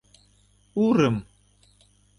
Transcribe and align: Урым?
Урым? 0.85 1.17